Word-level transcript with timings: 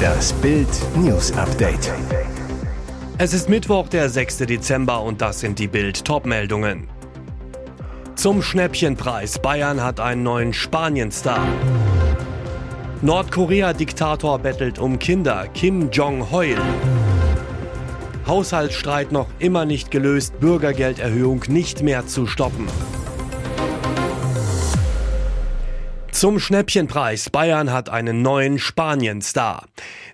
Das 0.00 0.32
Bild 0.34 0.68
News 0.96 1.32
Update. 1.32 1.92
Es 3.18 3.34
ist 3.34 3.48
Mittwoch, 3.48 3.88
der 3.88 4.08
6. 4.08 4.38
Dezember 4.38 5.02
und 5.02 5.20
das 5.20 5.40
sind 5.40 5.58
die 5.58 5.68
Bild 5.68 6.04
Topmeldungen. 6.04 6.88
Zum 8.14 8.42
Schnäppchenpreis. 8.42 9.38
Bayern 9.38 9.82
hat 9.82 10.00
einen 10.00 10.22
neuen 10.22 10.52
Spanienstar. 10.52 11.46
Nordkorea-Diktator 13.02 14.38
bettelt 14.38 14.78
um 14.78 14.98
Kinder. 14.98 15.46
Kim 15.54 15.90
Jong-heul. 15.90 16.58
Haushaltsstreit 18.26 19.10
noch 19.10 19.28
immer 19.38 19.64
nicht 19.64 19.90
gelöst. 19.90 20.38
Bürgergelderhöhung 20.38 21.44
nicht 21.48 21.82
mehr 21.82 22.06
zu 22.06 22.26
stoppen. 22.26 22.68
Zum 26.20 26.38
Schnäppchenpreis. 26.38 27.30
Bayern 27.30 27.72
hat 27.72 27.88
einen 27.88 28.20
neuen 28.20 28.58
Spanien-Star. 28.58 29.64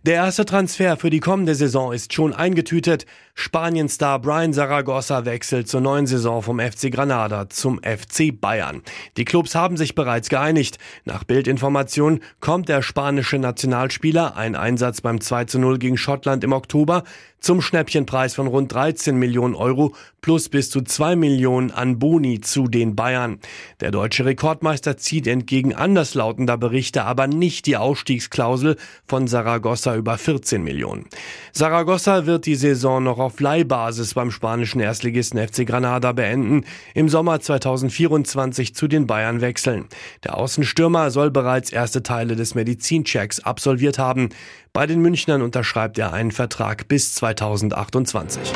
Der 0.04 0.14
erste 0.14 0.44
Transfer 0.44 0.96
für 0.96 1.10
die 1.10 1.18
kommende 1.18 1.56
Saison 1.56 1.92
ist 1.92 2.12
schon 2.12 2.32
eingetütet. 2.32 3.06
Spanien-Star 3.34 4.20
Brian 4.20 4.52
Zaragoza 4.52 5.24
wechselt 5.24 5.66
zur 5.66 5.80
neuen 5.80 6.06
Saison 6.06 6.42
vom 6.42 6.60
FC 6.60 6.92
Granada 6.92 7.48
zum 7.48 7.80
FC 7.82 8.30
Bayern. 8.40 8.82
Die 9.16 9.24
Clubs 9.24 9.56
haben 9.56 9.76
sich 9.76 9.96
bereits 9.96 10.28
geeinigt. 10.28 10.78
Nach 11.04 11.24
Bildinformation 11.24 12.20
kommt 12.38 12.68
der 12.68 12.82
spanische 12.82 13.38
Nationalspieler, 13.38 14.36
ein 14.36 14.54
Einsatz 14.54 15.00
beim 15.00 15.20
2 15.20 15.46
zu 15.46 15.58
0 15.58 15.80
gegen 15.80 15.98
Schottland 15.98 16.44
im 16.44 16.52
Oktober, 16.52 17.02
zum 17.40 17.60
Schnäppchenpreis 17.60 18.34
von 18.34 18.46
rund 18.46 18.72
13 18.72 19.16
Millionen 19.16 19.54
Euro 19.54 19.94
plus 20.20 20.48
bis 20.48 20.70
zu 20.70 20.82
2 20.82 21.14
Millionen 21.14 21.70
an 21.70 21.98
Boni 22.00 22.40
zu 22.40 22.66
den 22.66 22.96
Bayern. 22.96 23.38
Der 23.80 23.92
deutsche 23.92 24.24
Rekordmeister 24.24 24.96
zieht 24.96 25.28
entgegen 25.28 25.72
anderslautender 25.72 26.58
Berichte 26.58 27.04
aber 27.04 27.28
nicht 27.28 27.66
die 27.66 27.76
Ausstiegsklausel 27.76 28.76
von 29.06 29.28
Saragossa 29.28 29.94
über 29.94 30.18
14 30.18 30.64
Millionen. 30.64 31.06
Saragossa 31.52 32.26
wird 32.26 32.46
die 32.46 32.56
Saison 32.56 33.04
noch 33.04 33.18
auf 33.18 33.38
Leihbasis 33.38 34.14
beim 34.14 34.32
spanischen 34.32 34.80
Erstligisten 34.80 35.38
FC 35.38 35.64
Granada 35.64 36.12
beenden, 36.12 36.64
im 36.94 37.08
Sommer 37.08 37.38
2024 37.38 38.74
zu 38.74 38.88
den 38.88 39.06
Bayern 39.06 39.40
wechseln. 39.40 39.86
Der 40.24 40.36
Außenstürmer 40.36 41.12
soll 41.12 41.30
bereits 41.30 41.70
erste 41.70 42.02
Teile 42.02 42.34
des 42.34 42.56
Medizinchecks 42.56 43.40
absolviert 43.40 43.98
haben. 43.98 44.30
Bei 44.76 44.86
den 44.86 45.00
Münchnern 45.00 45.40
unterschreibt 45.40 45.96
er 45.96 46.12
einen 46.12 46.32
Vertrag 46.32 46.86
bis 46.86 47.14
2028. 47.14 48.52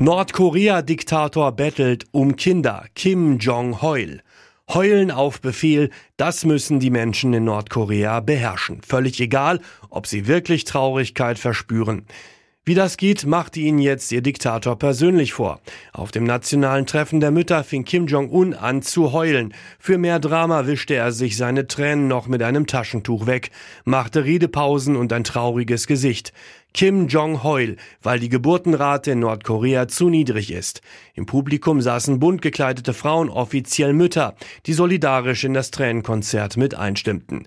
Nordkorea-Diktator 0.00 1.52
bettelt 1.52 2.06
um 2.12 2.36
Kinder. 2.36 2.86
Kim 2.94 3.36
Jong-heul. 3.36 4.22
Heulen 4.72 5.10
auf 5.10 5.42
Befehl, 5.42 5.90
das 6.16 6.46
müssen 6.46 6.80
die 6.80 6.88
Menschen 6.88 7.34
in 7.34 7.44
Nordkorea 7.44 8.20
beherrschen. 8.20 8.80
Völlig 8.80 9.20
egal, 9.20 9.60
ob 9.90 10.06
sie 10.06 10.26
wirklich 10.26 10.64
Traurigkeit 10.64 11.38
verspüren. 11.38 12.06
Wie 12.68 12.74
das 12.74 12.98
geht, 12.98 13.24
machte 13.24 13.60
ihnen 13.60 13.78
jetzt 13.78 14.12
ihr 14.12 14.20
Diktator 14.20 14.78
persönlich 14.78 15.32
vor. 15.32 15.62
Auf 15.94 16.10
dem 16.10 16.24
nationalen 16.24 16.84
Treffen 16.84 17.18
der 17.18 17.30
Mütter 17.30 17.64
fing 17.64 17.86
Kim 17.86 18.06
Jong-un 18.06 18.52
an 18.52 18.82
zu 18.82 19.14
heulen. 19.14 19.54
Für 19.78 19.96
mehr 19.96 20.18
Drama 20.18 20.66
wischte 20.66 20.92
er 20.92 21.12
sich 21.12 21.38
seine 21.38 21.66
Tränen 21.66 22.08
noch 22.08 22.26
mit 22.26 22.42
einem 22.42 22.66
Taschentuch 22.66 23.24
weg, 23.26 23.52
machte 23.86 24.26
Redepausen 24.26 24.96
und 24.96 25.14
ein 25.14 25.24
trauriges 25.24 25.86
Gesicht. 25.86 26.34
Kim 26.74 27.08
Jong-heul, 27.08 27.76
weil 28.02 28.20
die 28.20 28.28
Geburtenrate 28.28 29.12
in 29.12 29.20
Nordkorea 29.20 29.88
zu 29.88 30.10
niedrig 30.10 30.52
ist. 30.52 30.82
Im 31.14 31.24
Publikum 31.24 31.80
saßen 31.80 32.20
bunt 32.20 32.42
gekleidete 32.42 32.92
Frauen, 32.92 33.30
offiziell 33.30 33.94
Mütter, 33.94 34.34
die 34.66 34.74
solidarisch 34.74 35.42
in 35.42 35.54
das 35.54 35.70
Tränenkonzert 35.70 36.58
mit 36.58 36.74
einstimmten. 36.74 37.46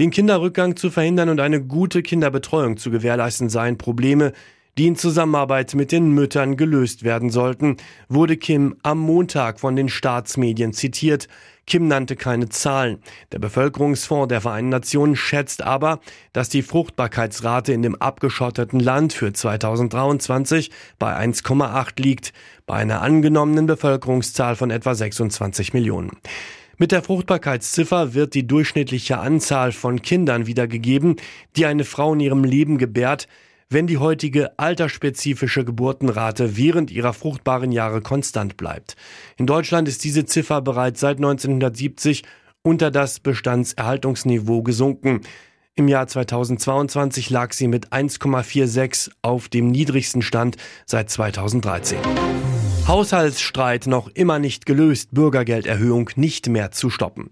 Den 0.00 0.10
Kinderrückgang 0.10 0.76
zu 0.76 0.90
verhindern 0.90 1.28
und 1.28 1.40
eine 1.40 1.62
gute 1.62 2.00
Kinderbetreuung 2.00 2.78
zu 2.78 2.90
gewährleisten 2.90 3.50
seien 3.50 3.76
Probleme, 3.76 4.32
die 4.78 4.86
in 4.86 4.96
Zusammenarbeit 4.96 5.74
mit 5.74 5.92
den 5.92 6.12
Müttern 6.12 6.56
gelöst 6.56 7.02
werden 7.02 7.28
sollten, 7.28 7.76
wurde 8.08 8.38
Kim 8.38 8.76
am 8.82 8.98
Montag 8.98 9.60
von 9.60 9.76
den 9.76 9.90
Staatsmedien 9.90 10.72
zitiert. 10.72 11.28
Kim 11.66 11.86
nannte 11.86 12.16
keine 12.16 12.48
Zahlen. 12.48 13.00
Der 13.30 13.40
Bevölkerungsfonds 13.40 14.28
der 14.28 14.40
Vereinten 14.40 14.70
Nationen 14.70 15.16
schätzt 15.16 15.62
aber, 15.62 16.00
dass 16.32 16.48
die 16.48 16.62
Fruchtbarkeitsrate 16.62 17.74
in 17.74 17.82
dem 17.82 17.94
abgeschotteten 17.94 18.80
Land 18.80 19.12
für 19.12 19.34
2023 19.34 20.70
bei 20.98 21.14
1,8 21.14 22.02
liegt, 22.02 22.32
bei 22.64 22.76
einer 22.76 23.02
angenommenen 23.02 23.66
Bevölkerungszahl 23.66 24.56
von 24.56 24.70
etwa 24.70 24.94
26 24.94 25.74
Millionen. 25.74 26.12
Mit 26.80 26.92
der 26.92 27.02
Fruchtbarkeitsziffer 27.02 28.14
wird 28.14 28.32
die 28.32 28.46
durchschnittliche 28.46 29.18
Anzahl 29.18 29.70
von 29.70 30.00
Kindern 30.00 30.46
wiedergegeben, 30.46 31.16
die 31.54 31.66
eine 31.66 31.84
Frau 31.84 32.14
in 32.14 32.20
ihrem 32.20 32.42
Leben 32.42 32.78
gebärt, 32.78 33.28
wenn 33.68 33.86
die 33.86 33.98
heutige 33.98 34.58
altersspezifische 34.58 35.66
Geburtenrate 35.66 36.56
während 36.56 36.90
ihrer 36.90 37.12
fruchtbaren 37.12 37.70
Jahre 37.70 38.00
konstant 38.00 38.56
bleibt. 38.56 38.96
In 39.36 39.46
Deutschland 39.46 39.88
ist 39.88 40.04
diese 40.04 40.24
Ziffer 40.24 40.62
bereits 40.62 41.00
seit 41.00 41.18
1970 41.18 42.22
unter 42.62 42.90
das 42.90 43.20
Bestandserhaltungsniveau 43.20 44.62
gesunken. 44.62 45.20
Im 45.74 45.86
Jahr 45.86 46.06
2022 46.06 47.28
lag 47.28 47.52
sie 47.52 47.68
mit 47.68 47.90
1,46 47.90 49.10
auf 49.20 49.50
dem 49.50 49.70
niedrigsten 49.70 50.22
Stand 50.22 50.56
seit 50.86 51.10
2013. 51.10 51.98
Haushaltsstreit 52.90 53.86
noch 53.86 54.08
immer 54.14 54.40
nicht 54.40 54.66
gelöst, 54.66 55.10
Bürgergelderhöhung 55.12 56.10
nicht 56.16 56.48
mehr 56.48 56.72
zu 56.72 56.90
stoppen. 56.90 57.30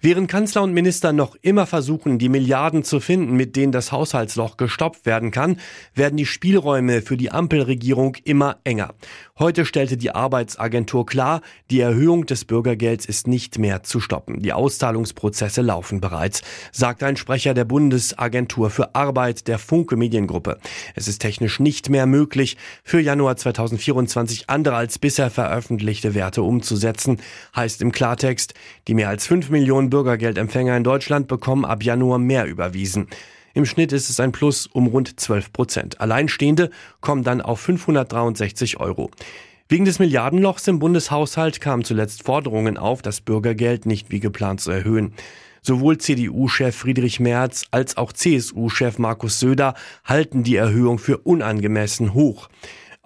Während 0.00 0.28
Kanzler 0.28 0.64
und 0.64 0.72
Minister 0.72 1.12
noch 1.12 1.36
immer 1.42 1.64
versuchen, 1.66 2.18
die 2.18 2.28
Milliarden 2.28 2.82
zu 2.82 2.98
finden, 2.98 3.36
mit 3.36 3.54
denen 3.54 3.70
das 3.70 3.92
Haushaltsloch 3.92 4.56
gestoppt 4.56 5.06
werden 5.06 5.30
kann, 5.30 5.60
werden 5.94 6.16
die 6.16 6.26
Spielräume 6.26 7.02
für 7.02 7.16
die 7.16 7.30
Ampelregierung 7.30 8.16
immer 8.24 8.56
enger. 8.64 8.94
Heute 9.38 9.64
stellte 9.64 9.96
die 9.96 10.10
Arbeitsagentur 10.10 11.06
klar, 11.06 11.40
die 11.70 11.78
Erhöhung 11.80 12.26
des 12.26 12.44
Bürgergelds 12.44 13.06
ist 13.06 13.28
nicht 13.28 13.60
mehr 13.60 13.84
zu 13.84 14.00
stoppen. 14.00 14.40
Die 14.40 14.52
Auszahlungsprozesse 14.52 15.62
laufen 15.62 16.00
bereits, 16.00 16.42
sagt 16.72 17.04
ein 17.04 17.16
Sprecher 17.16 17.54
der 17.54 17.64
Bundesagentur 17.64 18.70
für 18.70 18.96
Arbeit 18.96 19.46
der 19.46 19.60
Funke 19.60 19.96
Mediengruppe. 19.96 20.58
Es 20.96 21.06
ist 21.06 21.20
technisch 21.20 21.60
nicht 21.60 21.90
mehr 21.90 22.06
möglich, 22.06 22.56
für 22.82 22.98
Januar 22.98 23.36
2024 23.36 24.50
andere 24.50 24.74
als 24.74 24.95
bisher 24.98 25.30
veröffentlichte 25.30 26.14
Werte 26.14 26.42
umzusetzen, 26.42 27.20
heißt 27.54 27.82
im 27.82 27.92
Klartext, 27.92 28.54
die 28.88 28.94
mehr 28.94 29.08
als 29.08 29.26
5 29.26 29.50
Millionen 29.50 29.90
Bürgergeldempfänger 29.90 30.76
in 30.76 30.84
Deutschland 30.84 31.28
bekommen 31.28 31.64
ab 31.64 31.82
Januar 31.82 32.18
mehr 32.18 32.46
überwiesen. 32.46 33.08
Im 33.54 33.64
Schnitt 33.64 33.92
ist 33.92 34.10
es 34.10 34.20
ein 34.20 34.32
Plus 34.32 34.66
um 34.66 34.86
rund 34.86 35.18
12 35.18 35.52
Prozent. 35.52 36.00
Alleinstehende 36.00 36.70
kommen 37.00 37.24
dann 37.24 37.40
auf 37.40 37.60
563 37.60 38.78
Euro. 38.78 39.10
Wegen 39.68 39.84
des 39.84 39.98
Milliardenlochs 39.98 40.68
im 40.68 40.78
Bundeshaushalt 40.78 41.60
kamen 41.60 41.82
zuletzt 41.82 42.22
Forderungen 42.22 42.76
auf, 42.76 43.02
das 43.02 43.20
Bürgergeld 43.20 43.84
nicht 43.86 44.10
wie 44.10 44.20
geplant 44.20 44.60
zu 44.60 44.70
erhöhen. 44.70 45.14
Sowohl 45.60 45.98
CDU-Chef 45.98 46.76
Friedrich 46.76 47.18
Merz 47.18 47.64
als 47.72 47.96
auch 47.96 48.12
CSU-Chef 48.12 48.98
Markus 48.98 49.40
Söder 49.40 49.74
halten 50.04 50.44
die 50.44 50.54
Erhöhung 50.54 51.00
für 51.00 51.18
unangemessen 51.18 52.14
hoch. 52.14 52.48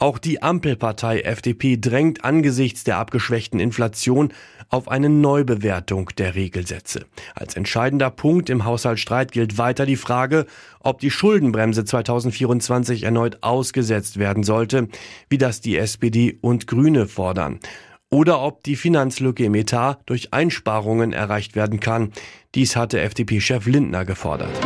Auch 0.01 0.17
die 0.17 0.43
Ampelpartei 0.43 1.21
FDP 1.21 1.77
drängt 1.77 2.25
angesichts 2.25 2.85
der 2.85 2.97
abgeschwächten 2.97 3.61
Inflation 3.61 4.33
auf 4.71 4.89
eine 4.89 5.11
Neubewertung 5.11 6.09
der 6.17 6.35
Regelsätze. 6.35 7.05
Als 7.35 7.55
entscheidender 7.55 8.11
Punkt 8.11 8.49
im 8.49 8.65
Haushaltsstreit 8.65 9.31
gilt 9.31 9.59
weiter 9.59 9.85
die 9.85 9.97
Frage, 9.97 10.47
ob 10.81 11.01
die 11.01 11.11
Schuldenbremse 11.11 11.85
2024 11.85 13.03
erneut 13.03 13.43
ausgesetzt 13.43 14.19
werden 14.19 14.43
sollte, 14.43 14.89
wie 15.29 15.37
das 15.37 15.61
die 15.61 15.77
SPD 15.77 16.39
und 16.41 16.67
Grüne 16.67 17.07
fordern 17.07 17.61
oder 18.09 18.41
ob 18.41 18.65
die 18.65 18.77
Finanzlücke 18.77 19.45
im 19.45 19.55
Etat 19.55 19.99
durch 20.07 20.33
Einsparungen 20.33 21.13
erreicht 21.13 21.57
werden 21.57 21.79
kann. 21.79 22.11
Dies 22.55 22.75
hatte 22.75 23.01
FDP-Chef 23.01 23.67
Lindner 23.67 24.07
gefordert. 24.07 24.59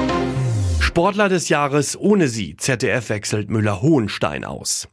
Sportler 0.94 1.29
des 1.29 1.49
Jahres 1.49 1.99
ohne 1.99 2.29
sie. 2.29 2.56
ZDF 2.56 3.09
wechselt 3.09 3.50
Müller-Hohenstein 3.50 4.44
aus. 4.44 4.87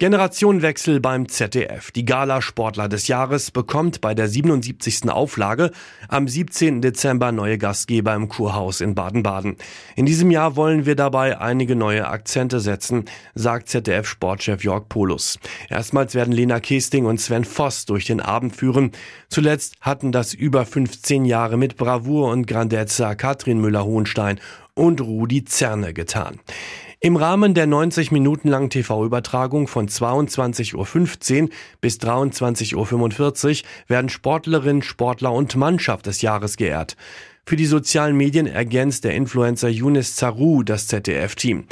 Generationenwechsel 0.00 0.98
beim 0.98 1.28
ZDF. 1.28 1.92
Die 1.92 2.04
Gala 2.04 2.42
Sportler 2.42 2.88
des 2.88 3.06
Jahres 3.06 3.52
bekommt 3.52 4.00
bei 4.00 4.12
der 4.12 4.26
77. 4.26 5.08
Auflage 5.08 5.70
am 6.08 6.26
17. 6.26 6.82
Dezember 6.82 7.30
neue 7.30 7.58
Gastgeber 7.58 8.12
im 8.12 8.28
Kurhaus 8.28 8.80
in 8.80 8.96
Baden-Baden. 8.96 9.56
In 9.94 10.04
diesem 10.04 10.32
Jahr 10.32 10.56
wollen 10.56 10.84
wir 10.84 10.96
dabei 10.96 11.38
einige 11.38 11.76
neue 11.76 12.08
Akzente 12.08 12.58
setzen, 12.58 13.04
sagt 13.36 13.68
ZDF-Sportchef 13.68 14.64
Jörg 14.64 14.88
Polus. 14.88 15.38
Erstmals 15.70 16.16
werden 16.16 16.34
Lena 16.34 16.58
Kesting 16.58 17.06
und 17.06 17.20
Sven 17.20 17.44
Voss 17.44 17.86
durch 17.86 18.04
den 18.04 18.20
Abend 18.20 18.56
führen. 18.56 18.90
Zuletzt 19.28 19.76
hatten 19.80 20.10
das 20.10 20.34
über 20.34 20.66
15 20.66 21.24
Jahre 21.24 21.56
mit 21.56 21.76
Bravour 21.76 22.32
und 22.32 22.48
Grandezza 22.48 23.14
Katrin 23.14 23.60
Müller-Hohenstein 23.60 24.40
und 24.74 25.00
Rudi 25.00 25.44
Zerne 25.44 25.94
getan. 25.94 26.40
Im 27.04 27.16
Rahmen 27.16 27.52
der 27.52 27.66
90 27.66 28.12
Minuten 28.12 28.48
langen 28.48 28.70
TV-Übertragung 28.70 29.68
von 29.68 29.88
22.15 29.88 31.42
Uhr 31.42 31.48
bis 31.82 31.98
23.45 31.98 33.62
Uhr 33.62 33.68
werden 33.88 34.08
Sportlerinnen, 34.08 34.80
Sportler 34.80 35.34
und 35.34 35.54
Mannschaft 35.54 36.06
des 36.06 36.22
Jahres 36.22 36.56
geehrt. 36.56 36.96
Für 37.44 37.56
die 37.56 37.66
sozialen 37.66 38.16
Medien 38.16 38.46
ergänzt 38.46 39.04
der 39.04 39.16
Influencer 39.16 39.68
Younes 39.68 40.16
Zaru 40.16 40.62
das 40.62 40.86
ZDF-Team. 40.86 41.64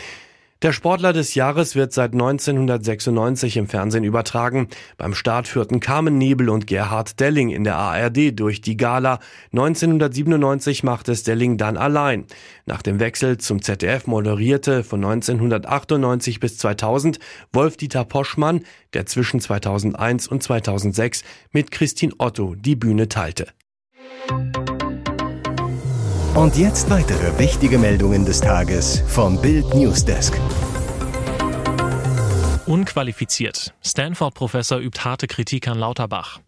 Der 0.62 0.70
Sportler 0.70 1.12
des 1.12 1.34
Jahres 1.34 1.74
wird 1.74 1.92
seit 1.92 2.12
1996 2.12 3.56
im 3.56 3.66
Fernsehen 3.66 4.04
übertragen. 4.04 4.68
Beim 4.96 5.12
Start 5.12 5.48
führten 5.48 5.80
Carmen 5.80 6.18
Nebel 6.18 6.48
und 6.48 6.68
Gerhard 6.68 7.18
Delling 7.18 7.50
in 7.50 7.64
der 7.64 7.74
ARD 7.74 8.38
durch 8.38 8.60
die 8.60 8.76
Gala. 8.76 9.18
1997 9.50 10.84
machte 10.84 11.10
es 11.10 11.24
Delling 11.24 11.56
dann 11.56 11.76
allein. 11.76 12.26
Nach 12.64 12.80
dem 12.80 13.00
Wechsel 13.00 13.38
zum 13.38 13.60
ZDF 13.60 14.06
moderierte 14.06 14.84
von 14.84 15.04
1998 15.04 16.38
bis 16.38 16.58
2000 16.58 17.18
Wolf-Dieter 17.52 18.04
Poschmann, 18.04 18.60
der 18.94 19.06
zwischen 19.06 19.40
2001 19.40 20.28
und 20.28 20.44
2006 20.44 21.24
mit 21.50 21.72
Christine 21.72 22.12
Otto 22.18 22.54
die 22.54 22.76
Bühne 22.76 23.08
teilte. 23.08 23.48
Und 26.34 26.56
jetzt 26.56 26.88
weitere 26.88 27.38
wichtige 27.38 27.76
Meldungen 27.76 28.24
des 28.24 28.40
Tages 28.40 29.02
vom 29.06 29.38
Bild 29.38 29.74
Newsdesk. 29.74 30.32
Unqualifiziert. 32.64 33.74
Stanford-Professor 33.84 34.78
übt 34.78 35.00
harte 35.04 35.26
Kritik 35.26 35.68
an 35.68 35.78
Lauterbach. 35.78 36.40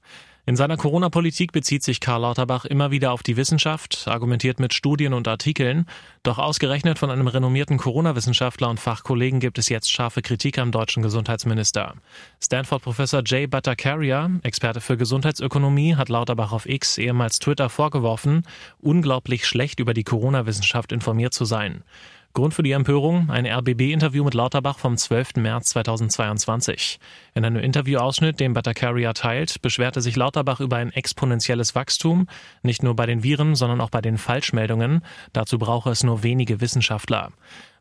In 0.47 0.57
seiner 0.57 0.77
Corona-Politik 0.77 1.53
bezieht 1.53 1.83
sich 1.83 2.01
Karl 2.01 2.21
Lauterbach 2.21 2.67
immer 2.67 2.91
wieder 2.91 3.13
auf 3.13 3.23
die 3.23 3.39
Wissenschaft, 3.39 4.05
argumentiert 4.07 4.61
mit 4.61 4.75
Studien 4.75 5.15
und 5.15 5.27
Artikeln. 5.27 5.87
Doch 6.23 6.37
ausgerechnet 6.37 6.99
von 6.99 7.11
einem 7.11 7.29
renommierten 7.29 7.79
Corona-Wissenschaftler 7.79 8.69
und 8.69 8.79
Fachkollegen 8.79 9.41
gibt 9.41 9.57
es 9.57 9.71
jetzt 9.71 9.91
scharfe 9.91 10.21
Kritik 10.21 10.59
am 10.59 10.71
deutschen 10.71 11.03
Gesundheitsminister. 11.03 11.95
Stanford-Professor 12.43 13.23
Jay 13.25 13.47
Bhattacharya, 13.47 14.33
Experte 14.43 14.83
für 14.83 14.99
Gesundheitsökonomie, 14.99 15.97
hat 15.97 16.11
Lauterbach 16.11 16.53
auf 16.53 16.69
X, 16.69 16.99
ehemals 16.99 17.39
Twitter, 17.39 17.71
vorgeworfen, 17.71 18.43
unglaublich 18.79 19.47
schlecht 19.47 19.81
über 19.81 19.95
die 19.95 20.05
Corona-Wissenschaft 20.05 20.93
informiert 20.93 21.33
zu 21.33 21.47
sein. 21.47 21.85
Grund 22.35 22.53
für 22.53 22.65
die 22.65 22.73
Empörung 22.73 23.31
ein 23.31 23.47
RBB-Interview 23.47 24.25
mit 24.25 24.35
Lauterbach 24.35 24.81
vom 24.81 24.97
12. 24.97 25.37
März 25.37 25.69
2022. 25.69 26.99
In 27.33 27.45
einem 27.45 27.63
Interviewausschnitt, 27.63 28.41
den 28.41 28.55
Bhattacharya 28.55 29.13
teilt, 29.13 29.63
beschwerte 29.63 30.01
sich 30.01 30.17
Lauterbach 30.17 30.59
über 30.59 30.79
ein 30.79 30.91
exponentielles 30.91 31.77
Wachstum, 31.77 32.27
nicht 32.65 32.83
nur 32.83 32.97
bei 32.97 33.07
den 33.07 33.23
Viren, 33.23 33.55
sondern 33.55 33.81
auch 33.81 33.91
bei 33.91 34.01
den 34.01 34.19
Falschmeldungen. 34.19 35.05
Dazu 35.33 35.61
brauche 35.61 35.91
es 35.91 36.03
nur 36.03 36.25
wenige 36.25 36.61
Wissenschaftler. 36.61 37.31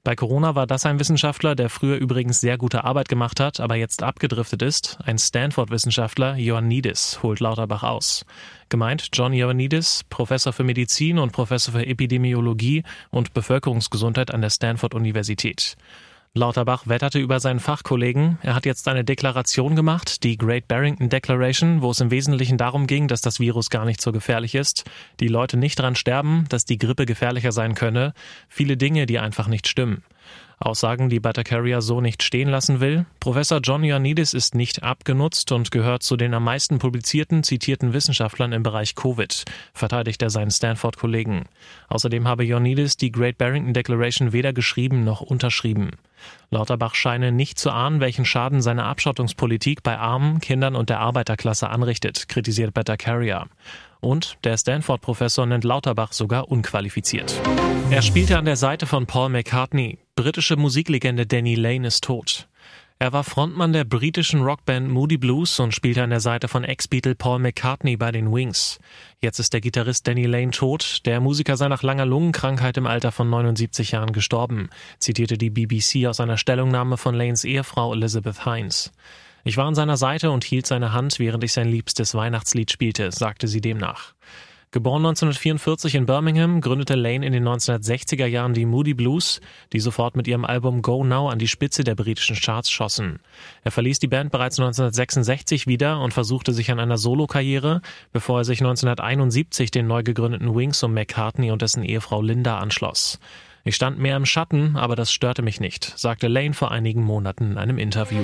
Bei 0.05 0.17
Corona 0.17 0.53
war 0.53 0.67
das 0.67 0.85
ein 0.85 0.99
Wissenschaftler, 0.99 1.55
der 1.55 1.69
früher 1.69 1.95
übrigens 1.95 2.41
sehr 2.41 2.57
gute 2.57 2.83
Arbeit 2.83 3.07
gemacht 3.07 3.39
hat, 3.39 3.61
aber 3.61 3.75
jetzt 3.75 4.03
abgedriftet 4.03 4.61
ist. 4.61 4.97
Ein 5.05 5.17
Stanford-Wissenschaftler, 5.17 6.35
Ioannidis, 6.35 7.23
holt 7.23 7.39
Lauterbach 7.39 7.83
aus. 7.83 8.25
Gemeint 8.67 9.07
John 9.13 9.31
Ioannidis, 9.31 10.03
Professor 10.09 10.51
für 10.51 10.65
Medizin 10.65 11.19
und 11.19 11.31
Professor 11.31 11.73
für 11.73 11.85
Epidemiologie 11.85 12.83
und 13.11 13.33
Bevölkerungsgesundheit 13.33 14.33
an 14.33 14.41
der 14.41 14.49
Stanford-Universität. 14.49 15.77
Lauterbach 16.35 16.87
wetterte 16.87 17.19
über 17.19 17.39
seinen 17.39 17.59
Fachkollegen. 17.59 18.39
Er 18.41 18.55
hat 18.55 18.65
jetzt 18.65 18.87
eine 18.87 19.03
Deklaration 19.03 19.75
gemacht, 19.75 20.23
die 20.23 20.35
Great 20.35 20.67
Barrington 20.67 21.09
Declaration, 21.09 21.83
wo 21.83 21.91
es 21.91 21.99
im 21.99 22.09
Wesentlichen 22.09 22.57
darum 22.57 22.87
ging, 22.87 23.07
dass 23.07 23.21
das 23.21 23.39
Virus 23.39 23.69
gar 23.69 23.85
nicht 23.85 24.01
so 24.01 24.11
gefährlich 24.11 24.55
ist, 24.55 24.83
die 25.19 25.27
Leute 25.27 25.57
nicht 25.57 25.77
dran 25.77 25.95
sterben, 25.95 26.45
dass 26.49 26.65
die 26.65 26.79
Grippe 26.79 27.05
gefährlicher 27.05 27.51
sein 27.51 27.75
könne, 27.75 28.13
viele 28.49 28.77
Dinge, 28.77 29.05
die 29.05 29.19
einfach 29.19 29.47
nicht 29.47 29.67
stimmen. 29.67 30.01
Aussagen, 30.59 31.09
die 31.09 31.19
Bhattacharya 31.19 31.81
so 31.81 31.99
nicht 31.99 32.23
stehen 32.23 32.47
lassen 32.47 32.79
will. 32.79 33.05
Professor 33.19 33.59
John 33.61 33.83
Ioannidis 33.83 34.33
ist 34.33 34.55
nicht 34.55 34.81
abgenutzt 34.81 35.51
und 35.51 35.71
gehört 35.71 36.03
zu 36.03 36.15
den 36.15 36.33
am 36.33 36.45
meisten 36.45 36.79
publizierten, 36.79 37.43
zitierten 37.43 37.93
Wissenschaftlern 37.93 38.53
im 38.53 38.63
Bereich 38.63 38.95
Covid, 38.95 39.43
verteidigt 39.73 40.21
er 40.21 40.29
seinen 40.29 40.51
Stanford-Kollegen. 40.51 41.45
Außerdem 41.89 42.27
habe 42.27 42.45
Ioannidis 42.45 42.95
die 42.95 43.11
Great 43.11 43.37
Barrington 43.37 43.73
Declaration 43.73 44.31
weder 44.31 44.53
geschrieben 44.53 45.03
noch 45.03 45.21
unterschrieben. 45.21 45.91
Lauterbach 46.49 46.95
scheine 46.95 47.33
nicht 47.33 47.59
zu 47.59 47.71
ahnen, 47.71 47.99
welchen 47.99 48.23
Schaden 48.23 48.61
seine 48.61 48.85
Abschottungspolitik 48.85 49.83
bei 49.83 49.97
Armen, 49.97 50.39
Kindern 50.39 50.75
und 50.75 50.89
der 50.89 51.01
Arbeiterklasse 51.01 51.69
anrichtet, 51.69 52.29
kritisiert 52.29 52.73
Bhattacharya. 52.73 53.47
Und 54.03 54.37
der 54.43 54.57
Stanford-Professor 54.57 55.45
nennt 55.45 55.63
Lauterbach 55.63 56.11
sogar 56.11 56.51
unqualifiziert. 56.51 57.33
Er 57.89 58.01
spielte 58.01 58.37
an 58.37 58.43
der 58.43 58.57
Seite 58.57 58.85
von 58.85 59.05
Paul 59.05 59.29
McCartney. 59.29 59.97
Britische 60.15 60.57
Musiklegende 60.57 61.25
Danny 61.25 61.55
Lane 61.55 61.87
ist 61.87 62.03
tot. 62.03 62.49
Er 62.99 63.13
war 63.13 63.23
Frontmann 63.23 63.71
der 63.73 63.85
britischen 63.85 64.41
Rockband 64.41 64.89
Moody 64.89 65.17
Blues 65.17 65.59
und 65.59 65.73
spielte 65.73 66.03
an 66.03 66.09
der 66.09 66.19
Seite 66.19 66.47
von 66.47 66.65
Ex-Beatle 66.65 67.15
Paul 67.15 67.39
McCartney 67.39 67.95
bei 67.95 68.11
den 68.11 68.33
Wings. 68.33 68.79
Jetzt 69.21 69.39
ist 69.39 69.53
der 69.53 69.61
Gitarrist 69.61 70.05
Danny 70.05 70.25
Lane 70.25 70.51
tot. 70.51 71.05
Der 71.05 71.21
Musiker 71.21 71.55
sei 71.55 71.69
nach 71.69 71.81
langer 71.81 72.05
Lungenkrankheit 72.05 72.75
im 72.75 72.87
Alter 72.87 73.13
von 73.13 73.29
79 73.29 73.91
Jahren 73.91 74.11
gestorben, 74.11 74.69
zitierte 74.99 75.37
die 75.37 75.49
BBC 75.49 76.07
aus 76.07 76.19
einer 76.19 76.37
Stellungnahme 76.37 76.97
von 76.97 77.15
Lanes 77.15 77.45
Ehefrau 77.45 77.93
Elizabeth 77.93 78.43
Hines. 78.43 78.91
Ich 79.45 79.57
war 79.57 79.65
an 79.65 79.75
seiner 79.75 79.97
Seite 79.97 80.31
und 80.31 80.45
hielt 80.45 80.65
seine 80.65 80.93
Hand, 80.93 81.19
während 81.19 81.43
ich 81.43 81.51
sein 81.51 81.67
liebstes 81.67 82.15
Weihnachtslied 82.15 82.71
spielte, 82.71 83.11
sagte 83.11 83.49
sie 83.49 83.59
demnach. 83.59 84.13
Geboren 84.71 85.05
1944 85.05 85.93
in 85.93 86.07
Birmingham, 86.07 86.59
gründete 86.59 86.95
Lane 86.95 87.23
in 87.23 87.31
den 87.31 87.47
1960er 87.47 88.25
Jahren 88.25 88.55
die 88.55 88.65
Moody 88.65 88.95
Blues, 88.95 89.39
die 89.71 89.79
sofort 89.79 90.15
mit 90.15 90.27
ihrem 90.27 90.45
Album 90.45 90.81
Go 90.81 91.03
Now 91.03 91.29
an 91.29 91.37
die 91.37 91.47
Spitze 91.47 91.83
der 91.83 91.93
britischen 91.93 92.37
Charts 92.37 92.71
schossen. 92.71 93.19
Er 93.63 93.69
verließ 93.69 93.99
die 93.99 94.07
Band 94.07 94.31
bereits 94.31 94.59
1966 94.59 95.67
wieder 95.67 95.99
und 95.99 96.11
versuchte 96.11 96.53
sich 96.53 96.71
an 96.71 96.79
einer 96.79 96.97
Solokarriere, 96.97 97.81
bevor 98.13 98.39
er 98.39 98.45
sich 98.45 98.61
1971 98.61 99.69
den 99.69 99.85
neu 99.85 100.01
gegründeten 100.01 100.55
Wings 100.55 100.81
um 100.81 100.93
McCartney 100.93 101.51
und 101.51 101.61
dessen 101.61 101.83
Ehefrau 101.83 102.23
Linda 102.23 102.57
anschloss. 102.57 103.19
Ich 103.65 103.75
stand 103.75 103.99
mehr 103.99 104.17
im 104.17 104.25
Schatten, 104.25 104.75
aber 104.75 104.95
das 104.95 105.13
störte 105.13 105.43
mich 105.43 105.59
nicht, 105.59 105.93
sagte 105.99 106.27
Lane 106.27 106.53
vor 106.53 106.71
einigen 106.71 107.03
Monaten 107.03 107.51
in 107.51 107.57
einem 107.59 107.77
Interview. 107.77 108.23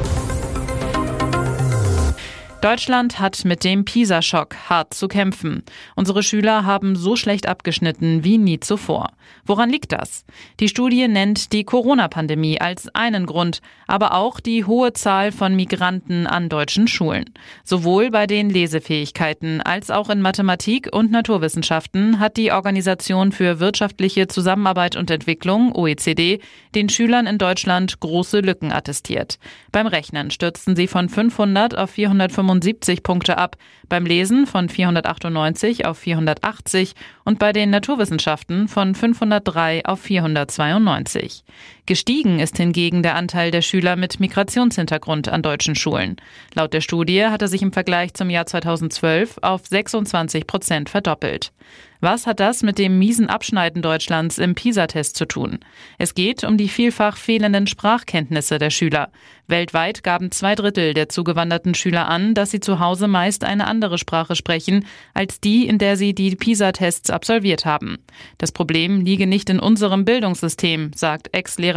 Deutschland 2.61 3.19
hat 3.19 3.43
mit 3.43 3.63
dem 3.63 3.85
PISA-Schock 3.85 4.55
hart 4.69 4.93
zu 4.93 5.07
kämpfen. 5.07 5.63
Unsere 5.95 6.21
Schüler 6.21 6.63
haben 6.63 6.95
so 6.95 7.15
schlecht 7.15 7.47
abgeschnitten 7.47 8.23
wie 8.23 8.37
nie 8.37 8.59
zuvor. 8.59 9.13
Woran 9.47 9.71
liegt 9.71 9.91
das? 9.91 10.25
Die 10.59 10.67
Studie 10.67 11.07
nennt 11.07 11.53
die 11.53 11.63
Corona-Pandemie 11.63 12.61
als 12.61 12.87
einen 12.93 13.25
Grund, 13.25 13.61
aber 13.87 14.13
auch 14.13 14.39
die 14.39 14.63
hohe 14.65 14.93
Zahl 14.93 15.31
von 15.31 15.55
Migranten 15.55 16.27
an 16.27 16.49
deutschen 16.49 16.87
Schulen. 16.87 17.25
Sowohl 17.63 18.11
bei 18.11 18.27
den 18.27 18.51
Lesefähigkeiten 18.51 19.61
als 19.61 19.89
auch 19.89 20.11
in 20.11 20.21
Mathematik 20.21 20.87
und 20.91 21.09
Naturwissenschaften 21.09 22.19
hat 22.19 22.37
die 22.37 22.51
Organisation 22.51 23.31
für 23.31 23.59
wirtschaftliche 23.59 24.27
Zusammenarbeit 24.27 24.95
und 24.95 25.09
Entwicklung, 25.09 25.73
OECD, 25.73 26.39
den 26.75 26.89
Schülern 26.89 27.25
in 27.25 27.39
Deutschland 27.39 27.99
große 27.99 28.41
Lücken 28.41 28.71
attestiert. 28.71 29.39
Beim 29.71 29.87
Rechnen 29.87 30.29
stürzten 30.29 30.75
sie 30.75 30.85
von 30.85 31.09
500 31.09 31.75
auf 31.75 31.89
425 31.89 32.50
75 32.51 33.03
Punkte 33.03 33.37
ab, 33.37 33.55
beim 33.87 34.05
Lesen 34.05 34.45
von 34.45 34.67
498 34.67 35.85
auf 35.85 35.99
480 35.99 36.93
und 37.23 37.39
bei 37.39 37.53
den 37.53 37.69
Naturwissenschaften 37.69 38.67
von 38.67 38.93
503 38.93 39.85
auf 39.85 40.01
492. 40.01 41.43
Gestiegen 41.91 42.39
ist 42.39 42.55
hingegen 42.55 43.03
der 43.03 43.15
Anteil 43.15 43.51
der 43.51 43.61
Schüler 43.61 43.97
mit 43.97 44.21
Migrationshintergrund 44.21 45.27
an 45.27 45.41
deutschen 45.41 45.75
Schulen. 45.75 46.15
Laut 46.53 46.71
der 46.71 46.79
Studie 46.79 47.25
hat 47.25 47.41
er 47.41 47.49
sich 47.49 47.61
im 47.61 47.73
Vergleich 47.73 48.13
zum 48.13 48.29
Jahr 48.29 48.45
2012 48.45 49.39
auf 49.41 49.67
26 49.67 50.47
Prozent 50.47 50.89
verdoppelt. 50.89 51.51
Was 52.03 52.25
hat 52.25 52.39
das 52.39 52.63
mit 52.63 52.79
dem 52.79 52.97
miesen 52.97 53.29
Abschneiden 53.29 53.83
Deutschlands 53.83 54.39
im 54.39 54.55
PISA-Test 54.55 55.15
zu 55.15 55.27
tun? 55.27 55.59
Es 55.99 56.15
geht 56.15 56.43
um 56.43 56.57
die 56.57 56.67
vielfach 56.67 57.15
fehlenden 57.15 57.67
Sprachkenntnisse 57.67 58.57
der 58.57 58.71
Schüler. 58.71 59.11
Weltweit 59.45 60.01
gaben 60.01 60.31
zwei 60.31 60.55
Drittel 60.55 60.95
der 60.95 61.09
zugewanderten 61.09 61.75
Schüler 61.75 62.07
an, 62.07 62.33
dass 62.33 62.49
sie 62.49 62.59
zu 62.59 62.79
Hause 62.79 63.07
meist 63.07 63.43
eine 63.43 63.67
andere 63.67 63.99
Sprache 63.99 64.35
sprechen 64.35 64.87
als 65.13 65.41
die, 65.41 65.67
in 65.67 65.77
der 65.77 65.95
sie 65.95 66.15
die 66.15 66.35
PISA-Tests 66.35 67.11
absolviert 67.11 67.65
haben. 67.65 67.99
Das 68.39 68.51
Problem 68.51 69.01
liege 69.01 69.27
nicht 69.27 69.51
in 69.51 69.59
unserem 69.59 70.03
Bildungssystem, 70.03 70.93
sagt 70.95 71.29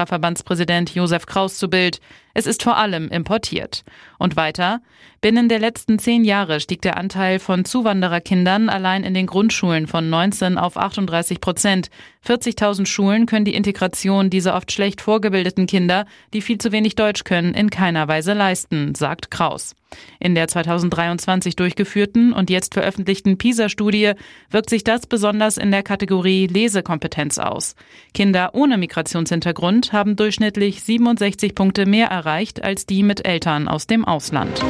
Ex-Lehrerverbandspräsident 0.04 0.94
Josef 0.94 1.26
Kraus 1.26 1.58
zu 1.58 1.68
Bild. 1.68 2.00
Es 2.37 2.47
ist 2.47 2.64
vor 2.64 2.76
allem 2.76 3.09
importiert. 3.11 3.85
Und 4.19 4.35
weiter, 4.35 4.81
binnen 5.21 5.49
der 5.49 5.61
letzten 5.61 6.00
zehn 6.00 6.25
Jahre 6.25 6.59
stieg 6.59 6.83
der 6.83 6.97
Anteil 6.97 7.38
von 7.38 7.64
Zuwandererkindern 7.64 8.69
allein 8.69 9.05
in 9.05 9.14
den 9.14 9.26
Grundschulen 9.26 9.87
von 9.87 10.11
19 10.11 10.59
auf 10.59 10.76
38 10.76 11.41
Prozent. 11.41 11.91
40.000 12.26 12.87
Schulen 12.87 13.26
können 13.26 13.45
die 13.45 13.55
Integration 13.55 14.31
dieser 14.31 14.57
oft 14.57 14.73
schlecht 14.73 15.00
vorgebildeten 15.00 15.67
Kinder, 15.67 16.07
die 16.33 16.41
viel 16.41 16.59
zu 16.59 16.73
wenig 16.73 16.97
Deutsch 16.97 17.23
können, 17.23 17.55
in 17.55 17.71
keiner 17.71 18.09
Weise 18.09 18.33
leisten, 18.33 18.95
sagt 18.95 19.31
Kraus. 19.31 19.76
In 20.19 20.35
der 20.35 20.49
2023 20.49 21.55
durchgeführten 21.55 22.33
und 22.33 22.50
jetzt 22.50 22.75
veröffentlichten 22.75 23.38
PISA-Studie 23.38 24.14
wirkt 24.50 24.69
sich 24.69 24.83
das 24.83 25.07
besonders 25.07 25.57
in 25.57 25.71
der 25.71 25.85
Kategorie 25.85 26.49
Lesekompetenz 26.49 27.38
aus. 27.38 27.76
Kinder 28.12 28.50
ohne 28.55 28.76
Migrationshintergrund 28.76 29.93
haben 29.93 30.17
durchschnittlich 30.17 30.83
67 30.83 31.55
Punkte 31.55 31.87
mehr 31.87 32.09
erreicht 32.09 32.24
erreicht 32.25 32.64
als 32.64 32.87
die 32.87 33.02
mit 33.02 33.26
Eltern 33.26 33.69
aus 33.69 33.87
dem 33.87 34.04
Ausland. 34.04 34.64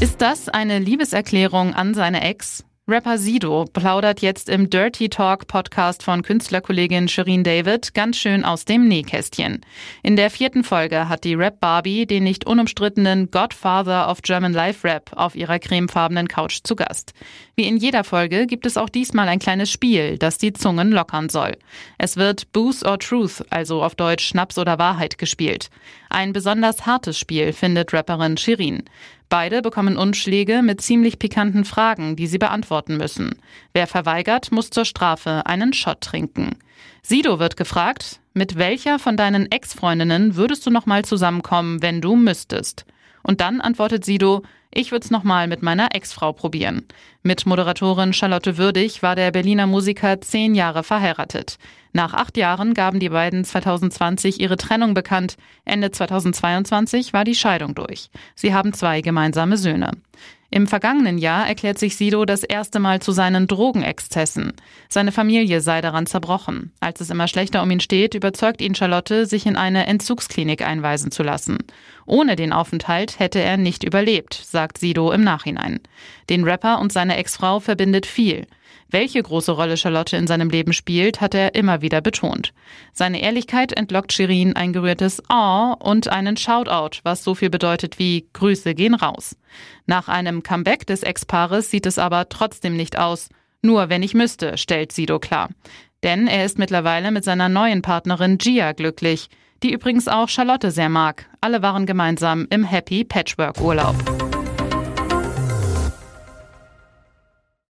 Ist 0.00 0.20
das 0.20 0.48
eine 0.48 0.80
Liebeserklärung 0.80 1.74
an 1.74 1.94
seine 1.94 2.22
Ex? 2.22 2.64
Rapper 2.88 3.16
Sido 3.16 3.64
plaudert 3.72 4.22
jetzt 4.22 4.48
im 4.48 4.68
Dirty 4.68 5.08
Talk 5.08 5.46
Podcast 5.46 6.02
von 6.02 6.22
Künstlerkollegin 6.22 7.06
Shireen 7.06 7.44
David 7.44 7.94
ganz 7.94 8.16
schön 8.16 8.44
aus 8.44 8.64
dem 8.64 8.88
Nähkästchen. 8.88 9.60
In 10.02 10.16
der 10.16 10.30
vierten 10.30 10.64
Folge 10.64 11.08
hat 11.08 11.22
die 11.22 11.34
Rap 11.34 11.60
Barbie 11.60 12.06
den 12.06 12.24
nicht 12.24 12.44
unumstrittenen 12.44 13.30
Godfather 13.30 14.10
of 14.10 14.22
German 14.22 14.52
Life 14.52 14.82
Rap 14.82 15.12
auf 15.14 15.36
ihrer 15.36 15.60
cremefarbenen 15.60 16.26
Couch 16.26 16.58
zu 16.64 16.74
Gast. 16.74 17.12
Wie 17.54 17.68
in 17.68 17.76
jeder 17.76 18.02
Folge 18.02 18.48
gibt 18.48 18.66
es 18.66 18.76
auch 18.76 18.88
diesmal 18.88 19.28
ein 19.28 19.38
kleines 19.38 19.70
Spiel, 19.70 20.18
das 20.18 20.38
die 20.38 20.52
Zungen 20.52 20.90
lockern 20.90 21.28
soll. 21.28 21.52
Es 21.98 22.16
wird 22.16 22.50
Booze 22.52 22.84
or 22.84 22.98
Truth, 22.98 23.44
also 23.50 23.84
auf 23.84 23.94
Deutsch 23.94 24.26
Schnaps 24.26 24.58
oder 24.58 24.80
Wahrheit 24.80 25.18
gespielt. 25.18 25.70
Ein 26.10 26.32
besonders 26.32 26.84
hartes 26.84 27.16
Spiel 27.16 27.52
findet 27.52 27.94
Rapperin 27.94 28.36
Shirin. 28.36 28.82
Beide 29.32 29.62
bekommen 29.62 29.96
Unschläge 29.96 30.60
mit 30.60 30.82
ziemlich 30.82 31.18
pikanten 31.18 31.64
Fragen, 31.64 32.16
die 32.16 32.26
sie 32.26 32.36
beantworten 32.36 32.98
müssen. 32.98 33.36
Wer 33.72 33.86
verweigert, 33.86 34.52
muss 34.52 34.68
zur 34.68 34.84
Strafe 34.84 35.46
einen 35.46 35.72
Shot 35.72 36.02
trinken. 36.02 36.58
Sido 37.00 37.38
wird 37.38 37.56
gefragt, 37.56 38.20
mit 38.34 38.58
welcher 38.58 38.98
von 38.98 39.16
deinen 39.16 39.50
Ex-Freundinnen 39.50 40.36
würdest 40.36 40.66
du 40.66 40.70
nochmal 40.70 41.06
zusammenkommen, 41.06 41.80
wenn 41.80 42.02
du 42.02 42.14
müsstest? 42.14 42.84
Und 43.22 43.40
dann 43.40 43.62
antwortet 43.62 44.04
Sido, 44.04 44.42
ich 44.74 44.90
würde 44.90 45.04
es 45.04 45.10
nochmal 45.10 45.46
mit 45.48 45.62
meiner 45.62 45.94
Ex-Frau 45.94 46.32
probieren. 46.32 46.86
Mit 47.22 47.46
Moderatorin 47.46 48.12
Charlotte 48.12 48.56
Würdig 48.56 49.02
war 49.02 49.14
der 49.14 49.30
Berliner 49.30 49.66
Musiker 49.66 50.20
zehn 50.20 50.54
Jahre 50.54 50.82
verheiratet. 50.82 51.58
Nach 51.92 52.14
acht 52.14 52.36
Jahren 52.36 52.72
gaben 52.74 52.98
die 52.98 53.10
beiden 53.10 53.44
2020 53.44 54.40
ihre 54.40 54.56
Trennung 54.56 54.94
bekannt. 54.94 55.36
Ende 55.64 55.90
2022 55.90 57.12
war 57.12 57.24
die 57.24 57.34
Scheidung 57.34 57.74
durch. 57.74 58.10
Sie 58.34 58.54
haben 58.54 58.72
zwei 58.72 59.02
gemeinsame 59.02 59.58
Söhne. 59.58 59.90
Im 60.54 60.66
vergangenen 60.66 61.16
Jahr 61.16 61.48
erklärt 61.48 61.78
sich 61.78 61.96
Sido 61.96 62.26
das 62.26 62.42
erste 62.42 62.78
Mal 62.78 63.00
zu 63.00 63.12
seinen 63.12 63.46
Drogenexzessen. 63.46 64.52
Seine 64.90 65.10
Familie 65.10 65.62
sei 65.62 65.80
daran 65.80 66.04
zerbrochen. 66.04 66.72
Als 66.78 67.00
es 67.00 67.08
immer 67.08 67.26
schlechter 67.26 67.62
um 67.62 67.70
ihn 67.70 67.80
steht, 67.80 68.14
überzeugt 68.14 68.60
ihn 68.60 68.74
Charlotte, 68.74 69.24
sich 69.24 69.46
in 69.46 69.56
eine 69.56 69.86
Entzugsklinik 69.86 70.60
einweisen 70.60 71.10
zu 71.10 71.22
lassen. 71.22 71.56
Ohne 72.04 72.36
den 72.36 72.52
Aufenthalt 72.52 73.18
hätte 73.18 73.40
er 73.40 73.56
nicht 73.56 73.82
überlebt, 73.82 74.34
sagt 74.34 74.76
Sido 74.76 75.10
im 75.10 75.24
Nachhinein. 75.24 75.80
Den 76.28 76.44
Rapper 76.44 76.80
und 76.80 76.92
seine 76.92 77.16
Ex-Frau 77.16 77.58
verbindet 77.58 78.04
viel. 78.04 78.46
Welche 78.92 79.22
große 79.22 79.52
Rolle 79.52 79.78
Charlotte 79.78 80.18
in 80.18 80.26
seinem 80.26 80.50
Leben 80.50 80.74
spielt, 80.74 81.22
hat 81.22 81.34
er 81.34 81.54
immer 81.54 81.80
wieder 81.80 82.02
betont. 82.02 82.52
Seine 82.92 83.22
Ehrlichkeit 83.22 83.72
entlockt 83.72 84.12
Shirin 84.12 84.54
ein 84.54 84.74
gerührtes 84.74 85.22
Oh 85.32 85.74
und 85.78 86.08
einen 86.08 86.36
Shoutout, 86.36 86.98
was 87.02 87.24
so 87.24 87.34
viel 87.34 87.48
bedeutet 87.48 87.98
wie 87.98 88.28
Grüße 88.34 88.74
gehen 88.74 88.94
raus. 88.94 89.34
Nach 89.86 90.08
einem 90.08 90.42
Comeback 90.42 90.86
des 90.86 91.02
Ex-Paares 91.02 91.70
sieht 91.70 91.86
es 91.86 91.98
aber 91.98 92.28
trotzdem 92.28 92.76
nicht 92.76 92.98
aus. 92.98 93.30
Nur 93.62 93.88
wenn 93.88 94.02
ich 94.02 94.12
müsste, 94.12 94.58
stellt 94.58 94.92
Sido 94.92 95.18
klar. 95.18 95.48
Denn 96.02 96.26
er 96.26 96.44
ist 96.44 96.58
mittlerweile 96.58 97.12
mit 97.12 97.24
seiner 97.24 97.48
neuen 97.48 97.80
Partnerin 97.80 98.36
Gia 98.36 98.72
glücklich, 98.72 99.28
die 99.62 99.72
übrigens 99.72 100.06
auch 100.06 100.28
Charlotte 100.28 100.70
sehr 100.70 100.90
mag. 100.90 101.30
Alle 101.40 101.62
waren 101.62 101.86
gemeinsam 101.86 102.46
im 102.50 102.64
Happy 102.64 103.04
Patchwork 103.04 103.58
Urlaub. 103.58 104.21